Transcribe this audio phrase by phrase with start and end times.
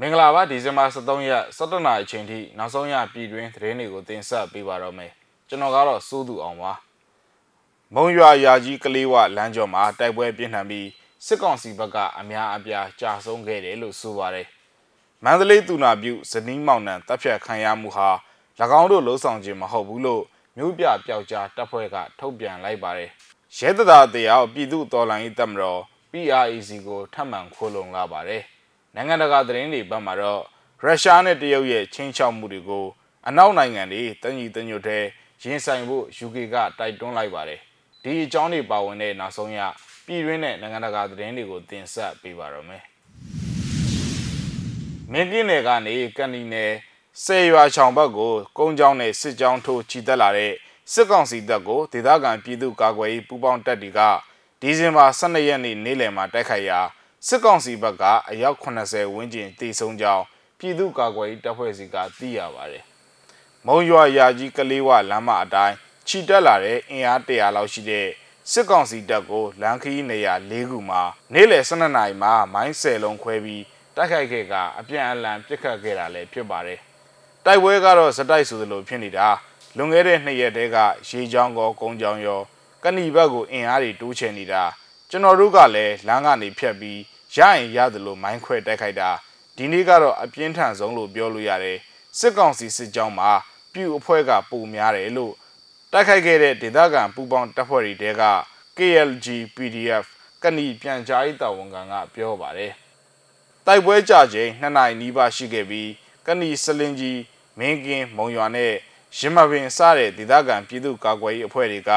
[0.00, 5.10] မင်္ဂလာပါဒီဇင်ဘာ23ရက်17နာရီအချိန်ထိနောက်ဆုံးရပြည်တွင်းသတင်းတွေကိုတင်ဆက်ပေးပါတော့မယ်
[5.48, 6.72] ကျွန်တော်ကတော့စိုးသူအောင်ပါ
[7.94, 10.88] မုံရွာရာကြီးကလေးဝလမ်းကျော်မှာတိုက်ပွဲပြင်းထန်ပြီး
[11.26, 14.46] စစ်ကောင်စီဘက်ကအများအပြားကြာဆုံးခဲ့တယ်လို့ဆိုပါတယ်
[15.24, 18.08] မန္တလေးတူနာပြုဇနီးမောင်နှံတပ်ဖြတ်ခံရမှုဟာ၎
[18.80, 20.22] င်းတို့လှုံ့ဆော်ခြင်းမဟုတ်ဘူးလို့
[20.56, 23.10] မြို့ပြပျောက်ကြားတပ်ဖွဲ့ကထုတ်ပြန်လိုက်ပါတယ်
[23.58, 25.80] ရဲတသာတရားပြည်သူတော်လှန်ရေးတပ်မတော်
[26.10, 28.42] PREC ကိုထပ်မံခိုးလုံလာပါတယ်
[28.94, 30.42] နိုင်ငံတကာသတင်းတွေဘက်မှာတော့
[30.82, 32.86] ရုရှားနဲ့တရုတ်ရဲ့ချင်းချောက်မှုတွေကို
[33.28, 35.04] အနောက်နိုင်ငံတွေတညီတညွတ်တဲ့
[35.42, 37.60] ရင်ဆိုင်ဖို့ UK ကတိုက်တွန်းလိုက်ပါတယ်
[38.02, 39.60] ဒီအကြောင်းတွေပါဝင်တဲ့နောက်ဆုံးရ
[40.06, 42.82] ပြည်တွင်းနဲ့နိုင်ငံတကာသတင်းတွေကိုတင်ဆက်ပေးပါရမယ်
[45.12, 46.72] မင်းကင်းနယ်ကနေကန်နီနယ်
[47.24, 50.52] စေရွာချောင်ဘက်ကိုကုန်းချောင်းနဲ့စစ်ကြောင်းထိုးချီတက်လာတဲ့
[50.92, 54.00] စစ်ကောင်စီတပ်ကိုဒေသခံပြည်သူ့ကာကွယ်ရေးပူးပေါင်းတပ်တွေက
[54.60, 56.80] ဒီဇင်ဘာ12ရက်နေ့နေ့လယ်မှာတိုက်ခိုက်ရာ
[57.28, 60.24] စစ်ကောင်စီဘက်ကအယောက်80ဝန်းကျင်တေဆုံးကြောင်း
[60.58, 62.84] ပြည်သူ့ကာကွယ်ရေးတပ်ဖွဲ့စီကသိရပါတယ်။
[63.66, 65.74] မုံရွာရာကြီးကလေးဝလမ်းမအတိုင်း
[66.08, 68.06] ခြိတက်လာတဲ့အင်အား100လောက်ရှိတဲ့
[68.50, 73.64] စစ်ကောင်စီတပ်ကိုလမ်းခရီးနေရာ၄ခုမှာနေ့လယ်12နာရီမှာမိုင်း10လုံးခွဲပြီး
[73.96, 76.78] တိုက်ခိုက်ခဲ့ကအပြန်အလှန်ပစ်ခတ်ခဲ့တာလည်းဖြစ်ပါတယ်။
[77.44, 79.28] တိုက်ပွဲကတော့စတိုက်ဆိုသလိုဖြစ်နေတာ
[79.76, 82.40] လွန်ခဲ့တဲ့နှစ်ရက်တည်းကရေချောင်းကောကုန်းချောင်းရော
[82.84, 84.64] ကဏီဘက်ကိုအင်အားတွေတိုးချဲ့နေတာ
[85.10, 87.00] ကျွန်တော်တို့ကလည်းလမ်းကနေဖြတ်ပြီး
[87.36, 89.10] ရရင်ရတယ်လို့မိုင်းခွဲတိုက်ခိုက်တာ
[89.56, 91.78] ဒီနေ့ကတော့အပြင်းထန်ဆုံးလို့ပြောလို့ရတယ်
[92.18, 93.30] စစ်ကောင်စီစစ်ကြောင်းမှာ
[93.72, 95.34] ပြူအဖွဲ့ကပုံများတယ်လို့
[95.92, 98.22] တိုက်ခိုက်ခဲ့တဲ့ဒေသခံပူပေါင်းတပ်ဖွဲ့တွေတဲက
[98.76, 99.26] KLG
[99.56, 100.04] PDF
[100.42, 102.72] ကဏီပြန်ကြားရေးတာဝန်ခံကပြောပါတယ်
[103.66, 105.90] တိုက်ပွဲကြချိန်2နိုင်နီးပါးရှိခဲ့ပြီး
[106.26, 107.20] ကဏီစလင်ကြီး
[107.58, 108.72] မင်းကင်းမုံရွာနဲ့
[109.18, 111.90] ရမပင်စတဲ့ဒေသခံပြည်သူ့ကာကွယ်ရေးအဖွဲ့တွေက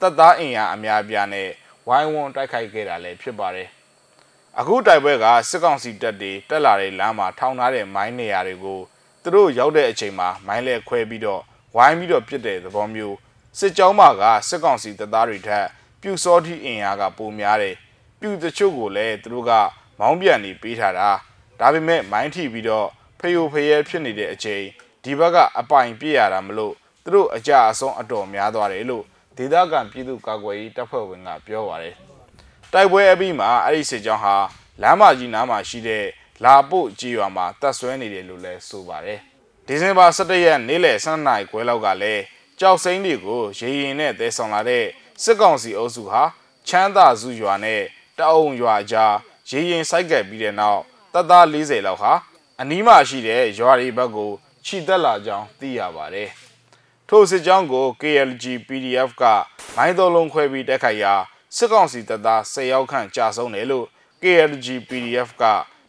[0.00, 1.48] တပ်သားအင်အားအများအပြားနဲ့
[1.88, 3.68] ဝိုင်းဝန်းတိုက်ခိုက်ခဲ့တာလည်းဖြစ်ပါတယ်
[4.60, 8.80] အခုတိုက်ပွဲကစစ်ကောင်စီတပ်တွေတက်လာတဲ့လမ်းမှာထောင်ထားတဲ့မိုင်းနေရာတွေကို
[9.22, 11.42] သူတို့ရောက်တဲ့အချိန်မှာမိုင်းလဲခွဲပြီးတော့
[11.76, 13.16] ဝိုင်းပြီးတော့ပြစ်တဲ့သဘောမျိုး
[13.58, 15.66] စစ်ကြောင်းမကစစ်ကောင်စီတပ်သားတွေထက်
[16.00, 17.76] ပြူစောတိအင်အားကပိုများတယ်
[18.20, 19.52] ပြူတချို့ကိုလည်းသူတို့က
[20.00, 21.10] မောင်းပြန်နေပေးထားတာ
[21.60, 22.88] ဒါပေမဲ့မိုင်းထိပြီးတော့
[23.20, 24.64] ဖယိုဖယဲဖြစ်နေတဲ့အချိန်
[25.04, 29.04] ဒီဘက်ကအပိုင်ပြည့်ရတာမလို့သူတို့အကြအဆုံးအတော်များသွားတယ်လို့
[29.36, 32.13] ဒေသခံပြည်သူ့ကာကွယ်ရေးတပ်ဖွဲ့ဝင်ကပြောပါတယ်
[32.76, 34.36] တိုက်ပွဲအပြီးမှာအဲ့ဒီစစ်ကြောင်းဟာ
[34.82, 36.04] လမ်းမကြီးနားမှာရှိတဲ့
[36.44, 39.20] လာပို့ကြီးရွာမှာတပ်ဆွဲနေတယ်လို့လည်းဆိုပါတယ်
[39.66, 42.22] ဒီဇင်ဘာ17ရက်နေ့လယ်12နာရီခွဲလောက်ကလည်း
[42.60, 44.84] ကြောက်စိမ့်တွေကိုရေရင်နဲ့တဲဆောင်လာတဲ့
[45.22, 46.22] စစ်ကောင်စီအုပ်စုဟာ
[46.68, 47.82] ချမ်းသာစုရွာနဲ့
[48.18, 49.14] တအုံရွာကြား
[49.50, 50.80] ရေရင်စိုက်ကပ်ပြီးတဲ့နောက်
[51.12, 52.12] တပ်သား40လောက်ဟာ
[52.60, 54.30] အနီးမှာရှိတဲ့ရွာတွေဘက်ကို
[54.64, 56.30] ခြိတက်လာကြောင်းသိရပါတယ်
[57.08, 59.22] ထိုစစ်ကြောင်းကို KLG PDF က
[59.76, 61.14] မိုင်းတော်လုံးခွဲပြီးတက်ခိုက်ရာ
[61.56, 63.86] စစ်ကောင်စီတပ်သား10ယောက်ခန့်ကြာဆုံးတယ်လို့
[64.22, 65.42] KLG PDF က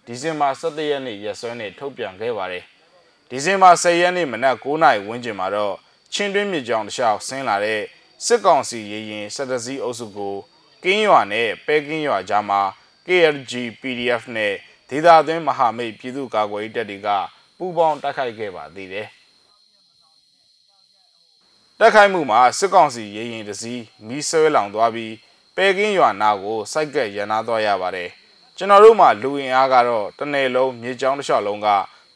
[0.06, 2.64] ဒီဇင်ဘာ17ရက်နေ့ရက်စွဲနဲ့ထုတ်ပြန်ခဲ့ပါတယ်။
[3.30, 5.75] ဒီဇင်ဘာ10ရက်နေ့မနက်9:00နာရီဝန်းကျင်မှာတော့
[6.14, 7.81] ချင်းတွင်းမြစ်ကြောင်တစ်လျှောက်ဆင်းလာတဲ့
[8.25, 10.36] စစ်ကောင်စီရေရင်စက်တစည်းအုပ်စုကို
[10.84, 12.62] ကင်းရွာနဲ့ပဲကင်းရွာကြားမှာ
[13.06, 14.54] KLG PDF နဲ့
[14.90, 17.08] ဒေသသွင်းမဟာမိတ်ပြည်သူ့ကာကွယ်ရေးတပ်တွေက
[17.58, 19.08] ပူးပေါင်းတိုက်ခိုက်ခဲ့ပါသေးတယ်။
[21.80, 25.14] တိုက်ခိုက်မှုမှာစစ်ကောင်စီရေရင်တစည်းမီးဆွဲလောင်သွားပြီး
[25.56, 28.10] ပဲကင်းရွာနာကိုစိုက်ကက်ရန်နာသွားရပါတယ်
[28.58, 31.68] ကျွန်တော်တို့မှာလူရင်အားကတော့တနယ်လုံးမြေကြောင်းတစ်လျှောက်လုံးက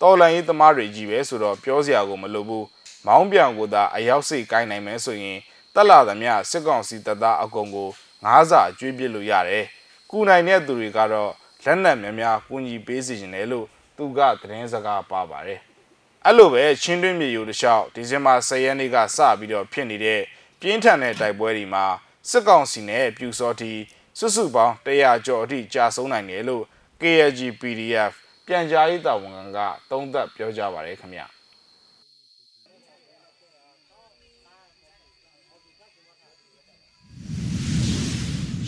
[0.01, 2.67] တော်လန်ရေးသမားတွေကြီးပဲဆိုတော့ပြောစရာကိုမလိုဘူး
[3.05, 5.39] မောင်းပြောင်ကိုသာအရောက်စိတ်ကိုင်းနိုင်မယ်ဆိုရင်
[5.75, 7.89] တက်လာသမျှစစ်ကောင်စီတပ်သားအကုန်ကို
[8.25, 9.65] ငားစာကျွေးပစ်လို့ရတယ်။
[10.11, 11.31] ကုနိုင်တဲ့သူတွေကတော့
[11.65, 13.65] လက်နက်များများကူညီပေးစီခြင်းတယ်လို့
[13.97, 15.59] သူကသတင်းစကားပါပါတယ်။
[16.25, 20.21] အဲ့လိုပဲချင်းတွင်းမြေယူတလျှောက်ဒီဇင်ဘာ10ရက်နေ့ကစပြီးတော့ဖြစ်နေတဲ့
[20.59, 21.85] ပြင်းထန်တဲ့တိုက်ပွဲတွေမှာ
[22.29, 23.73] စစ်ကောင်စီနဲ့ပြူစောတီ
[24.19, 26.63] စုစုပေါင်း100ကျော်အထိကြာဆုံးနိုင်တယ်လို့
[27.01, 28.13] KLG PDF
[28.45, 29.59] ပြန်ကြားရေးတာဝန်ခံက
[29.89, 31.21] သုံးသပ်ပြောကြားပါတယ်ခင်ဗျ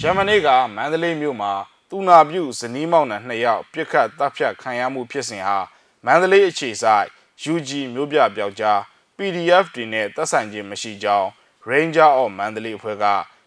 [0.01, 1.51] ရမနေ့ကမန္တလေးမြို့မှာ
[1.89, 5.57] တူနာပြုဇနီးမောင်နှံနှစ်ယောက်ပြစ်ခတ်တပ်ဖြတ်ခံရမှုဖြစ်စဉ်ဟာ
[6.05, 7.07] မန္တလေးအခြေဆိုင်
[7.53, 8.79] UG မြို့ပြပျောက်ကြား
[9.17, 11.27] PDF တွေနဲ့သက်ဆိုင်ခြင်းမရှိကြောင်း
[11.69, 13.05] Ranger of Mandalay အဖွဲ့က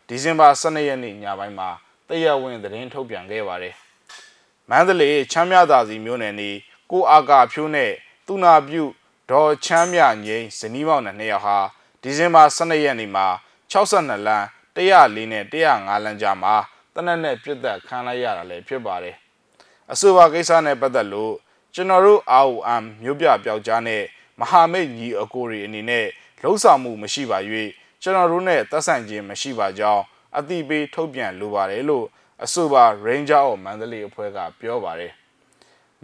[0.09, 1.69] ဒီဇင်ဘာ12ရက်နေ့ညပိုင်းမှာ
[2.09, 3.75] တရားဝင်သတင်းထုတ်ပြန်ခဲ့ပါတယ်။
[4.71, 6.51] မန္တလေးချမ်းမြသာစီမြို့နယ်နေ
[6.91, 7.93] ကိုအာကာဖြိုးနဲ့
[8.27, 8.83] သူနာပြု
[9.31, 11.59] ဒေါ်ချမ်းမြငိမ့်ဇနီးမောင်နဲ့နှစ်ယောက်ဟာ
[12.03, 13.27] ဒီဇင်ဘာ12ရက်နေ့မှာ
[13.73, 14.45] 62လမ်း
[14.77, 16.55] 104နဲ့105လမ်းကြားမှာ
[16.95, 19.17] တနက်နဲ့ပြစ်သက်ခံလိုက်ရတာလည်းဖြစ်ပါတယ်။
[19.93, 21.35] အဆိုပါကိစ္စနဲ့ပတ်သက်လို့
[21.75, 24.03] ကျွန်တော်တို့ ROM မြို့ပြပျောက်ကြားနဲ့
[24.41, 26.07] မဟာမိတ်ညီအကိုတွေအနေနဲ့
[26.43, 27.39] လှုပ်ဆောင်မှုမရှိပါ၍
[28.05, 30.03] ကျွန်တော်တို့နဲ့သက်ဆိုင်ခြင်းမရှိပါကြောင်း
[30.39, 32.07] အသိပေးထုတ်ပြန်လိုပါတယ်လို့
[32.45, 35.13] အဆိုပါ Ranger of Mandalay အဖွဲ့ကပြောပါတယ်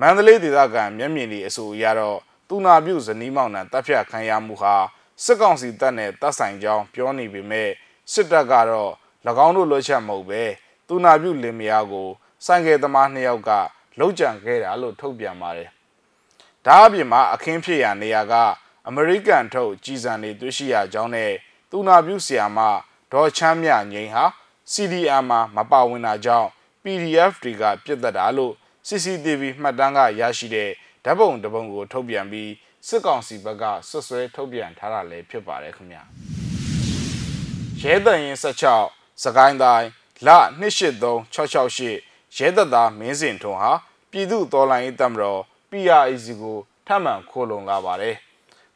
[0.01, 2.19] မန္တလေးဒေသခံမျက်မြင်တွေအဆိုအရတော့
[2.49, 4.75] တူနာပြုဇနီးမောင်နှံတပ်ဖြတ်ခံရမှုဟာ
[5.25, 7.71] စစ်ကောင်စီတပ်နဲ့တပ်ဆိုင်ကြောင်းပြောနေပေမဲ့
[8.13, 8.93] စစ်တပ်ကတော့၎
[9.47, 10.43] င်းတို့လွှတ်ချက်မဟုတ်ပဲ
[10.89, 12.09] တူနာပြုလင်မယားကို
[12.47, 13.51] ဆိုင်ကယ်သမားနှစ်ယောက်က
[13.99, 15.69] လှုပ်ကြံခဲ့တာလို့ထုတ်ပြန်ပါတယ်။
[16.67, 18.35] ဒါအပြင်မှာအခင်းဖြစ်ရာနေရာက
[18.89, 21.33] အမေရိကန်ထုတ်ကြီးစံတွေတွေ့ရှိရကြောင်းနဲ့
[21.71, 22.59] တူနာပြုဆီယာမ
[23.13, 24.25] ဒေါ်ချမ်းမြငိန်ဟာ
[24.73, 26.49] CDR မှာမပါဝင်တာကြောင့်
[26.83, 28.55] PDF တွေကပြစ်တက်တာလို့
[28.87, 30.71] CCTV မှတ်တမ်းကရရှိတဲ့
[31.05, 32.51] ဓာတ်ပုံတစ်ပုံကို ထုတ်ပြန်ပြီး
[32.87, 36.03] စစ်ကောင်စီဘက်ကဆွဆွဲထုတ်ပြန်ထားတာလည်းဖြစ်ပါတယ်ခင်ဗျာ
[37.81, 38.37] ရဲတရင်
[38.77, 39.89] 16စကိုင်းတိုင်း
[40.27, 40.29] လ
[41.17, 43.73] 283668ရဲတပ်သားမင်းစင်ထွန်းဟာ
[44.11, 45.41] ပြည်သူတော်လှန်ရေးတပ်မတော်
[45.71, 48.17] PRAC ကိုထပ်မံခိုးလုံလာပါတယ်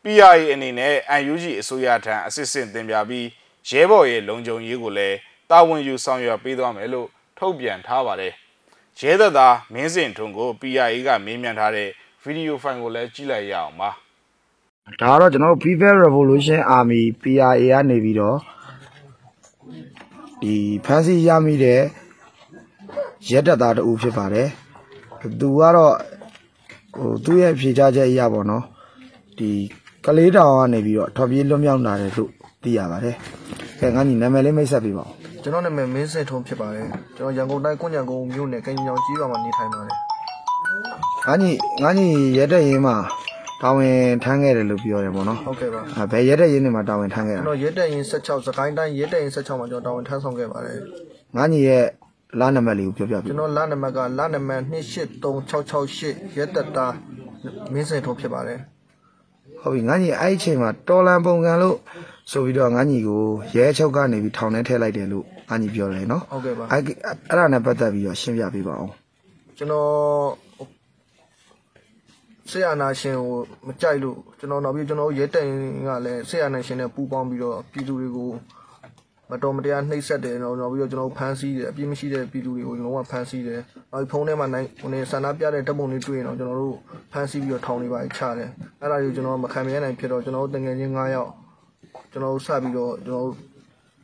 [0.05, 0.95] PRA အနေနဲ့
[1.33, 3.27] UNG အစိုးရထံအစစ်စစ်တင်ပြပြီး
[3.69, 5.17] ရဲဘော်ရဲ့လုံခြုံရေးကိုလည်း
[5.51, 7.09] တာဝန်ယူဆောင်ရွက်ပေးသွားမယ်လို့
[7.39, 8.33] ထုတ်ပြန်ထားပါတယ်။
[9.01, 11.89] ရဲသက်သားမင်းစင်ထွန်းကို PRA ကမေးမြန်းထားတဲ့
[12.23, 13.91] ဗီဒီယိုဖိုင်ကိုလည်းကြည့်လိုက်ရအောင်ပါ။
[15.01, 18.39] ဒါကတော့ကျွန်တော်တို့ People Revolution Army PRA ကနေပြီးတော့
[20.43, 21.81] ဒီဖမ်းဆီးရမိတဲ့
[23.31, 24.49] ရဲတပ်သားတူဖြစ်ပါတယ်။
[25.41, 25.95] သူကတော့
[26.97, 28.65] ဟိုသူ့ရဲ့ဖြေကြားချက်အရာပေါ့နော်။
[29.39, 29.51] ဒီ
[30.07, 32.31] ကလေးတောင်ကနေပြီးတော့ထော်ပြေးလွတ်မြောက်လာတယ်လို့
[32.63, 33.15] သိရပါတယ်။
[33.81, 35.11] အဲငါညီနာမည်လေးမိတ်ဆက်ပေးပါဦး။
[35.43, 36.87] ကျွန်တော်နာမည်မင်းစင်ထုံးဖြစ်ပါတယ်။
[37.17, 39.97] ကျွန်တော်ရန်ကုန်တိုင်းကွညံကုန်းမြို့နယ်ကင်ညောင်ကြီးရွာမှာနေထိုင်ပါတယ်။
[41.27, 41.51] ငါညီ
[41.83, 42.07] ငါညီ
[42.37, 42.97] ရဲတဲ့ရင်မှာ
[43.63, 50.77] တာဝန်ထမ်းခဲ့တယ်လို့ပြောတယ်ပေါ့နော်ဟုတ်ကဲ့ပါအဲဘယ်ရဲတဲ့ရင်တွေမှာတာဝန်ထမ်းခဲ့တာကျွန်တော်ရဲတဲ့ရင်16စကိုင်းတိုင်းရဲတဲ့ရင်16မှာကျွန်တော်တာဝန်ထမ်းဆောင်ခဲ့ပါတယ်
[51.37, 51.85] ငါညီရဲ့
[52.41, 56.87] လာနံပါတ်လေးကိုပြောပြပြကျွန်တော်လာနံပါတ်ကလာနံပါတ်283668ရဲတက်တာ
[57.73, 58.59] မင်းစင်ထုံးဖြစ်ပါတယ်
[59.65, 61.77] ဟုတ်ပြီငါညီအဲ့ဒီအချိန်မှာတော်လန်ပုံကံလို့
[62.31, 63.23] ဆိုပြီးတော့ငါညီကို
[63.57, 66.83] ရဲချုပ်ကနေပြီးထောင်ထဲထည့်လိုက်တယ်လို့ငါညီပြောတယ်နော်ဟုတ်ကဲ့ပါအဲ့
[67.29, 68.93] အဲ့ဒါနဲ့ပတ်သက်ပြီးတော့ရှင်းပြပေးပါအောင်
[69.57, 69.91] ကျွန်တော်
[72.51, 75.51] ဆေးအာနာရှင်ကိုမကြိုက်လို့ကျွန်တော်နောက်ပြီးကျွန်တော်ရဲတိုင်
[75.87, 78.31] ကလည်းဆေးအာနာရှင်နဲ့ပူးပေါင်းပြီးတော့ပြည်သူတွေကို
[79.31, 83.61] မတော်မတရားနှိပ်စက်တယ်တော့နောက်ပြီးတော့ကျွန်တော်ဖမ်းဆီးတယ်အပြစ်မရှိတဲ့ပြည်သူတွေကိုကျွန်တော်ကဖမ်းဆီးတယ်
[83.93, 86.77] နောက်ဖုန်းထဲမှာနိုင်ဟိုနေဆန္ဒပြတဲ့တပ်ပုံတွေတွေ့ရင်တော့ကျွန်တော်တို့
[87.13, 88.49] ဖမ်းဆီးပြီးတော့ထောင်နေပါချတယ်
[88.81, 91.31] အဲ့ဒါတွေကိုကျွန်တော်မခံမရနိုင်ဖြစ်တော့ကျွန်တော်တို့တငယ်ချင်း9ယောက်
[92.13, 93.35] ကျွန်တော်တို့စပြီးတော့ကျွန်တော်တို့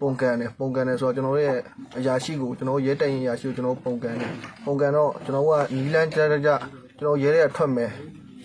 [0.00, 1.58] ပုံကန်တယ်ပုံကန်တယ်ဆိုတော့ကျွန်တော်တို့ရဲ့
[1.98, 4.32] အရာရှိကိုကျွန်တော်ရဲတိုင်အရာရှိကိုကျွန်တော်ပုံကန်တယ်
[4.64, 6.48] ပုံကန်တော့ကျွန်တော်ကနီလန်းကြကြ
[6.98, 7.90] ကျွန်တော်ရဲရဲထွက်မယ်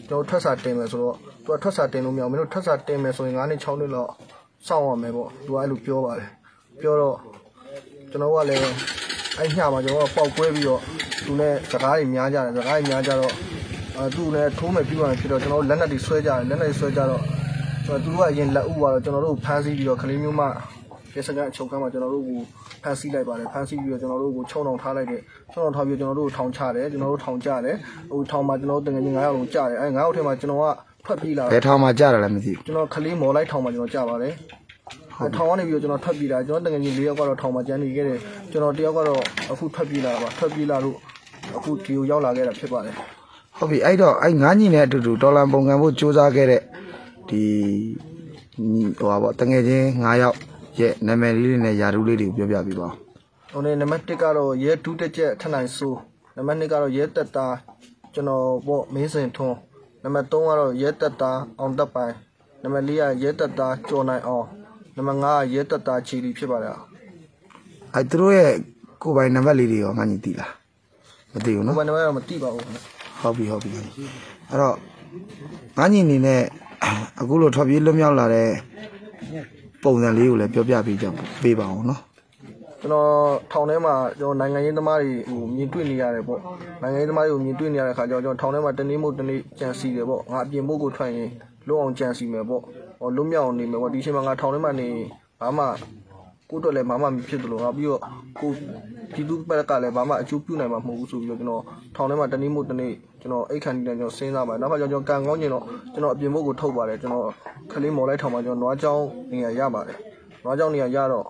[0.07, 4.11] ကျွန်တော်ထွက်စာတင်မယ်ဆိုတော့သူကထွက်စာတင်လို့မရဘူးမင်းတို့ထွက်စာတင်မယ်ဆိုရင်9နှစ်6နှစ်လောက်
[4.67, 6.29] စောင့်ရမယ်ပေါ့သူကအဲ့လိုပြောပါတယ်
[6.81, 7.15] ပြောတော့
[8.11, 8.61] ကျွန်တော်ကလည်း
[9.37, 10.81] အဲ့ညမှာကျွန်တော်ကပေါက်ကွဲပြီးတော့
[11.25, 13.33] သူနဲ့စကားတွေများကြတယ်စကားတွေများကြတော့
[13.97, 17.21] အဲသူနဲ့ထိုးမယ်ပြီးမှဖြစ်တော့ကျွန်တော်လက်နက်တွေဆွဲကြတယ်လက်နက်တွေဆွဲကြတော့
[18.03, 20.45] သူတို့ကအရင်လက်ဥသွားတော့ကျွန်တော်တို့ဖမ်းဆီးပြီးတော့ခလေးမျိုးမှ
[21.15, 22.39] ရဲစကန်အချုပ်ခန်းမှာကျွန်တော်တို့ကို
[22.83, 27.75] ဖမ်းဆီးလိုက်ပါတယ်ဖမ်းဆီးပြီးတော့ကျွန်တော်တို့ကိုချုံအောင်ထားလိုက်တယ်ချုံအောင်ထားပြီးကျွန်တော်တို့ကိုထောင်ချတယ်ကျွန်တော်တို့ထောင်ချတယ်
[28.11, 30.65] ဟိုထောင်မှာကျွန်တော်တို့တကယ်ကြီး9ယောက်လုံးကြတယ်အဲ9ယောက်ထဲမှာကျွန်တော်က
[31.05, 34.33] ထွက်ပြေးလာဘယ်ထောင်မှာကြတယ်လဲမသိဘူးကျွန်တော်ခလေးမော်လိုက်ထောင်မှာကျွန်တော်ကြပါတယ်
[35.35, 38.19] ထောင်ကနေပြီးတော့ကျွန်တော်ထွက်ပြေးလာကျွန်တော်တကယ်ကြီး၄ယောက်ကတော့ထောင်မှာကျန်နေခဲ့တယ်
[38.51, 39.21] ကျွန်တော်တယောက်ကတော့
[39.51, 40.97] အခုထွက်ပြေးလာပါထွက်ပြေးလာလို့
[41.57, 42.95] အခုဒီကိုရောက်လာခဲ့တာဖြစ်ပါတယ်
[43.57, 46.61] ဟုတ်ပြီအဲ့တော့အဲ့ငါးညီနဲ့အတူတူဒေါ်လာပုံကံဖို့စူးစမ်းခဲ့တဲ့
[47.29, 47.43] ဒီ
[48.99, 50.37] ဟိုပါပေါ့တငယ်ချင်း9ယောက်
[50.79, 52.93] ရဲ့နာမည်လေးတွေနဲ့ယာရုလေးတွေကိုပြောပြပေးပါဦး
[53.51, 55.99] ဟိုနေနံပါတ်1ကတော့ရဲဒုတက်ချက်ထနိုင်ဆိုး
[56.35, 57.47] နံပါတ်2ကတော့ရဲတက်တာ
[58.13, 59.57] ကျွန်တော်ပေါ့မင်းစင်ထွန်း
[60.03, 62.13] နံပါတ်3ကတော့ရဲတက်တာအောင်တက်ပိုင်
[62.63, 64.45] နံပါတ်4ကရဲတက်တာကျော်နိုင်အောင်
[64.95, 66.71] နံပါတ်5ကရဲတက်တာချီလီဖြစ်ပါတယ်
[67.93, 68.51] အဲသူတို့ရဲ့
[69.01, 70.51] ကိုယ်ပိုင်နံပါတ်လေးတွေရောငါညီသိလား
[71.33, 72.63] မသိဘူးနော်ကိုယ်ပိုင်နံပါတ်တော့မသိပါဘူး
[73.21, 73.69] ဟုတ်ပြီဟုတ်ပြီ
[74.49, 74.75] အဲ့တော့
[75.77, 76.41] ငါညီအနေနဲ့
[77.19, 78.49] အခုလိုထွက်ပြေးလွတ်မြောက်လာတဲ့
[79.83, 81.05] ပုံစံလေးကိုလည်းပြောပြပေးကြ
[81.43, 82.01] ပေးပါအောင်နော်
[82.81, 83.09] ကျွန်တော်
[83.51, 86.39] ထောင်ထဲမှာကျွန်တော်နိုင်ငံရေးသမားတွေဟိုမြင်တွေ့နေရတယ်ပေါ့
[86.81, 91.29] နိုင်ငံရေးသမားတွေကိုမြင်တွေ့နေရတဲ့ခါကျတော့ကျွန်တော်ထောင်ထဲမှာတနေ့မို့တနေ့ကြံစီတယ်ပေါ့ငါအပြင်ဘုတ်ကိုထွက်ရင်
[91.67, 92.61] လွတ်အောင်ကြံစီမယ်ပေါ့
[92.99, 94.87] ဟောလွတ်မြောက်အောင်နေမယ်ပေါ့ဒီချိန်မှာငါထောင်ထဲမှာနေ
[95.41, 95.65] ဘာမှ
[96.49, 98.01] ကိုတော့လည်းဘာမှမဖြစ်သလိုငါပြီးတော့
[98.39, 98.51] ကို
[99.15, 101.63] ဒီသူဘက်ကလည်းဘာမှအကျိုးပြုနိုင်မှာမဟုတ်ဘူးဆိုပြီးတော့ကျွန်တော်
[101.95, 107.27] ထောင်ထဲမှာတနေ့မို့တနေ့ကျွန်တော်အိတ်ခန်နေတယ်ကျွန်တော်စဉ်းစားပါတယ်နောက်ခါကျကျွန်တော်ကန်ကောင်းကျင်တော့ကျွန်တော်အပြင်ဘုတ်ကိုထုတ်ပါတယ်ကျွန်တော်
[107.71, 109.97] ခလေးမော်လိုက်ထောင်မှာကျွန်တော်နွားချောင်းနေရာရပါတယ်
[110.43, 111.25] နွားချောင်းနေရာရတော့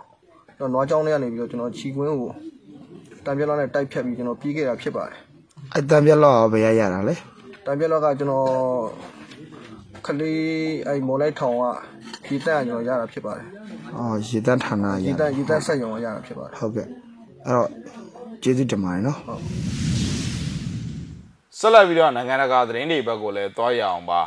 [0.58, 2.32] ကျွန်တော်နွားချောင်းထဲကနေပြီးတော့ကျွန်တော်ခြီကွင်းကို
[3.26, 5.18] တံပြက်လောက်နဲ့တိုက်ဖြတ်ပြီးကျွန်တော်ပြေးခဲ့တာဖြစ်ပါတယ်
[5.74, 7.16] အဲတံပြက်လောက်ဘယ်ရရတာလဲ
[7.66, 8.48] တံပြက်လောက်ကကျွန်တော်
[10.06, 10.46] ခလေး
[10.88, 11.64] အဲမော်လိုက်ထောင်က
[12.28, 13.48] ရေတန့်ကျွန်တော်ရတာဖြစ်ပါတယ်
[13.98, 16.88] အော်ရေတန့်ဌာနရရေတန့်ရေတန့်ဆက်ရုံကရတာဖြစ်ပါတယ်ဟုတ်ကဲ့
[17.46, 17.70] အဲ့တော့
[18.44, 19.42] ကျေးဇူးတင်ပါတယ်နော်ဟုတ်
[21.58, 24.22] ဆက်လက်ပြီးတော့နိုင်ငံတကာသတင်းတွေဘက်ကိုလည်းတွားရအောင်ပါ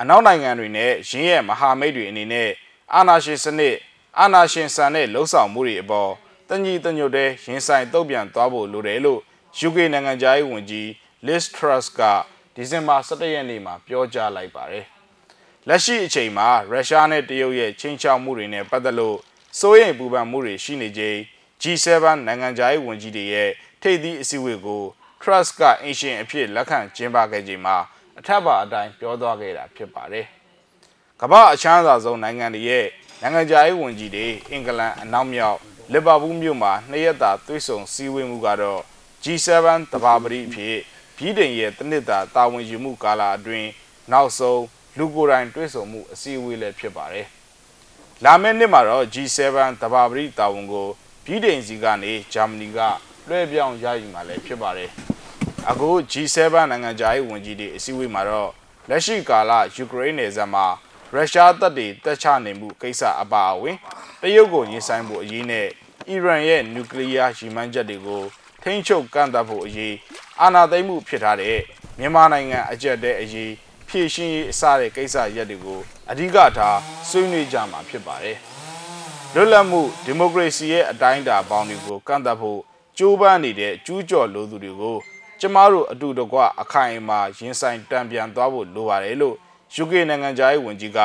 [0.00, 2.50] အနောက်နိုင်ငံတွေနဲ့ရင်းရဲ့မဟာမိတ်တွေအနေနဲ့
[2.94, 3.76] အာနာရှင်စနစ်
[4.18, 6.10] အာနာရှင်ဆန်တဲ့လှုပ်ဆောင်မှုတွေအပေါ်
[6.48, 9.20] တညီတညွတ်တဲ့ရင်ဆိုင်တုံ့ပြန်သွားဖို့လိုတယ်လို့
[9.66, 10.86] UK နိုင်ငံသားရေးဝန်ကြီး
[11.26, 12.00] Liz Truss က
[12.54, 14.86] ဒီဒီဇင်ဘာ17ရက်နေ့မှာပြောကြားလိုက်ပါတယ်။
[15.72, 19.18] လက်ရှိအချိန်မှာရုရှားနဲ့တရုတ်ရဲ့ချင်းချောက်မှုတွေနဲ့ပတ်သက်လို့
[19.58, 21.16] စိုးရိမ်ပူပန်မှုတွေရှိနေချိန်
[21.62, 21.86] G7
[22.26, 23.50] နိုင်ငံခြားရေးဝန်ကြီးတွေရဲ့
[23.82, 24.82] ထိပ်သီးအစည်းအဝေးကို
[25.22, 27.76] Trust ကအင်ရှင်အဖြစ်လက်ခံကျင်းပခဲ့ချိန်မှာ
[28.18, 30.26] အထက်ပါအတိုင်းပြောသွားခဲ့တာဖြစ်ပါတယ်။
[31.20, 32.86] ကမ္ဘာအချမ်းသာဆုံးနိုင်ငံတွေရဲ့
[33.20, 35.58] နိုင်ငံခြားရေးဝန်ကြီးတွေအင်္ဂလန်အနောက်မြောက်
[35.92, 38.80] လီဗာပူးမြို့မှာနှစ်ရက်တာတွေ့ဆုံစည်းဝေးမှုကတော့
[39.22, 39.48] G7
[39.92, 40.78] တဘာပတိအဖြစ်
[41.16, 43.68] ပြည်တိုင်ရဲ့တနစ်တာတာဝန်ယူမှုကာလအတွင်း
[44.12, 44.60] နောက်ဆုံး
[44.98, 47.26] လူကိုယ်တိုင်တွေ့ဆုံမှုအစည်းအဝေးလည်းဖြစ်ပါတယ်။
[48.24, 49.38] လာမယ့်နှစ်မှာတော့ G7
[49.82, 50.86] တဘာပတိတာဝန်ကို
[51.24, 52.78] ပြည်တိုင်စီကနေဂျာမနီက
[53.28, 54.90] လွှဲပြောင်းရယူမှာလည်းဖြစ်ပါတယ်။
[55.70, 56.38] အခု G7
[56.70, 58.50] နိုင်ငံခြားရေးဝန်ကြီးတွေအစည်းအဝေးမှာတော့
[58.88, 60.66] လက်ရှိကာလယူကရိန်းနယ်စပ်မှာ
[61.14, 63.76] ရုရှားတပ်တွေတက်ချနေမှုကိစ္စအပါအဝင်
[64.22, 65.68] တရုတ်ကိုရင်ဆိုင်ဖို့အရေးနဲ့
[66.08, 68.22] အီရန်ရဲ့နျူကလ িয়ার ရည်မှန်းချက်တွေကို
[68.62, 69.94] ထိန်းချုပ်ကန့်သတ်ဖို့အရေး
[70.40, 71.58] အာဏာသိမ်းမှုဖြစ်ထားတဲ့
[71.98, 73.52] မြန်မာနိုင်ငံအကြက်တဲ့အရေး
[73.92, 75.80] ဖြည့်ရှင်းရေးအစတဲ့ကိစ္စရပ်တွေကို
[76.10, 76.78] အဓိကထား
[77.08, 78.36] ဆွေးနွေးကြမှာဖြစ်ပါတယ်။
[79.34, 82.60] လွတ်လပ်မှုဒီမိုကရေစီရဲ့အတိုင်းအတာပေါင်းတွေကိုကန့်သတ်ဖို့
[82.98, 84.96] ကြိုးပမ်းနေတဲ့ကျူးကျော်လိုသူတွေကို
[85.40, 89.36] ကျမတို့အတူတကွအခိုင်အမာရင်ဆိုင်တံပြန်သွားဖို့လိုပါတယ်လို့
[89.82, 90.98] UK နိုင်ငံသားရေးဝန်ကြီးက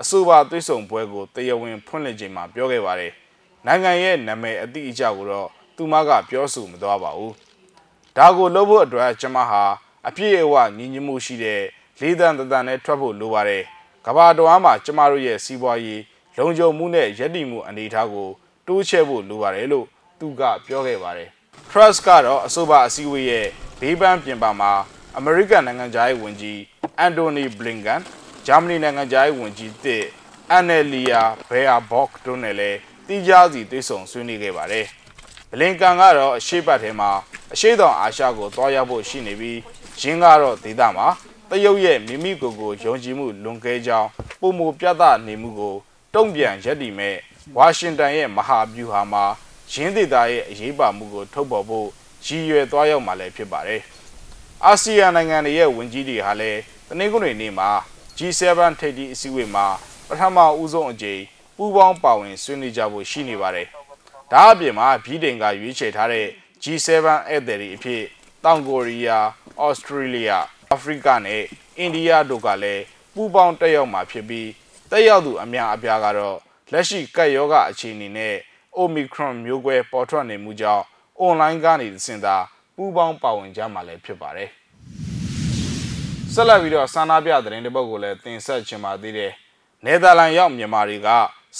[0.00, 3.12] အဆိုပါသွေးဆောင်ပွဲကိုတရားဝင်ဖွင့်လှစ်ချိန်မှာပြောခဲ့ပါတယ်။
[3.66, 7.32] နိုင်ငံရဲ့နာမည်အတိအကျကိုတော့သူမကပြောဆိုမသွားပါဘူး။
[8.16, 9.62] ဒါကိုလုပ်ဖို့အတွက်ကျမဟာ
[10.08, 11.62] အပြည့်အဝညီညွတ်မှုရှိတဲ့
[12.00, 13.62] လေးတန်တန်နဲ့ထွက်ဖို့လိုပါတယ်။
[14.06, 16.02] ကဘာတော်အားမှာကျမတို့ရဲ့စီးပွားရေး
[16.36, 18.28] လုံခြုံမှုနဲ့ရည်တည်မှုအနေအထားကို
[18.66, 19.86] တိုးချဲ့ဖို့လိုပါတယ်လို့
[20.18, 21.28] သူကပြောခဲ့ပါတယ်။
[21.70, 23.46] Trust ကတော့အဆိုပါအစည်းအဝေးရဲ့
[23.80, 24.72] ဘေးပန်းပြင်ပမှာ
[25.16, 26.60] အမေရိကန်နိုင်ငံသားရေးဝန်ကြီး
[26.98, 28.00] အန်တိုနီဘလင်ကန်
[28.46, 30.04] ဂျာမနီနိုင်ငံသားရေးဝန်ကြီးတစ်
[30.50, 34.86] အန်နယ်လီယာဘဲယာဘော့ခ်တို့နဲ့လည်းတီးခြားစီတွေ့ဆုံဆွေးနွေးခဲ့ပါတယ်။
[35.50, 37.10] ဘလင်ကန်ကတော့အရှိတ်ပတ်ထဲမှာ
[37.52, 39.58] အရှိတောင်အာရှကိုတွားရောက်ဖို့ရှိနေပြီး
[40.00, 41.06] ရင်းကတော့ဒေသမှာ
[41.50, 44.08] တရုတ်ရဲ့မိမိကိုယ်ကိုယုံကြည်မှုလွန်ကဲကြောင်း
[44.40, 45.74] ပုံမူပြသနေမှုကို
[46.14, 47.16] တုံ့ပြန်ရက်တည်မဲ့
[47.56, 49.24] ဝါရှင်တန်ရဲ့မဟာဗျူဟာမှာ
[49.72, 51.88] ရင်းဒေသရဲ့အရေးပါမှုကိုထုတ်ဖော်ဖို့
[52.26, 53.80] ရည်ရွယ်သွားရောက်မှာလည်းဖြစ်ပါတယ်။
[54.64, 57.70] အာဆီယံနိုင်ငံတွေရဲ့ဝန်ကြီးတွေဟာလည်းတနင်္ဂနွေနေ့မှာ
[58.16, 59.66] G7 ထိပ်သီးအစည်းအဝေးမှာ
[60.08, 61.22] ပထမဦးဆုံးအကြိမ်
[61.56, 63.68] ပူးပေါင်းပါဝင်ဆွေးနွေးကြဖို့ရှိနေပါတယ်။
[64.32, 66.26] ဒါအပြင်မှာပြည်တိုင်ကရွေးချယ်ထားတဲ့
[66.62, 66.88] G7
[67.30, 68.02] ဧည့်သည်တွေအဖြစ်
[68.44, 69.26] တောင်ကိုရီးယား၊
[69.68, 70.32] ဩစတြေးလျ၊
[70.74, 71.42] အာဖရိကနဲ့
[71.78, 72.82] အိန္ဒိယတို့ကလည်း
[73.14, 74.50] ပူးပေါင်းတက်ရောက်မှာဖြစ်ပြီး
[74.90, 76.36] တက်ရောက်သူအများအပြားကတော့
[76.72, 78.34] လက်ရှိကပ်ရောဂါအခြေအနေနဲ့
[78.78, 80.84] Omicron မျိုးကွဲပေါ်ထွက်နေမှုကြောင့်
[81.24, 82.36] online ကနေသင်တာ
[82.76, 84.50] ပူးပေါင်းပါဝင်ကြမှာလည်းဖြစ်ပါတယ်။
[86.32, 89.32] ဆက်လက်ပြီးတော့ဆန္ဒပြသတင်းတစ်ပုဒ်ကိုလည်းတင်ဆက်ချင်ပါသေးတယ်။
[89.84, 91.08] နယ်သာလန်ရောက်မြန်မာတွေက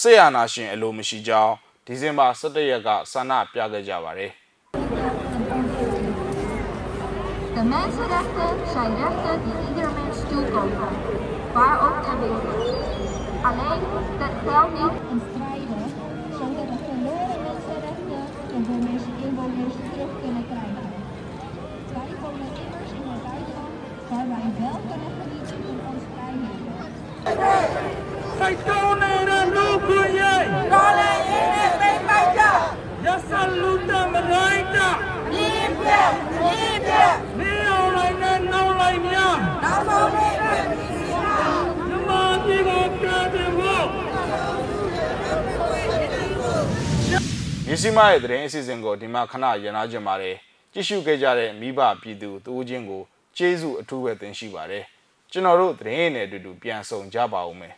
[0.00, 1.54] စစ်အာဏာရှင်အလိုမရှိကြောင်း
[1.86, 4.32] ဒီဇင်ဘာ17ရက်ကဆန္ဒပြခဲ့ကြပါတယ်။
[7.68, 10.92] Mensenrechten zijn rechten die ieder mens toekomen,
[11.52, 12.60] waar ook ter wereld.
[13.48, 13.82] Alleen
[14.46, 15.84] telt niet in strijden,
[16.38, 18.22] zonder de verloren mensenrechten
[18.54, 20.86] en voor mensen inwoners terug kunnen krijgen.
[21.94, 23.76] Wij komen immers in een buitenland
[24.10, 26.62] waar wij wel kunnen genieten in onze vrijheid.
[28.40, 29.12] Cyclone
[30.12, 30.44] jij!
[33.28, 34.04] Saluta
[47.74, 50.36] မြစီမရဲ့သတင်းအစီအစဉ်ကိုဒီမှာခဏရနာကြပါတယ်
[50.72, 53.02] ကြည့်ရှုခဲ့ကြတဲ့မိဘပြည်သူတူးချင်းကို
[53.36, 54.84] ကျေးဇူးအထူးပဲတင်ရှိပါတယ်
[55.32, 57.74] ကျွန်တော်တို့သတင်းနဲ့အတူတူပြန်ဆောင်ကြပါဦးမယ်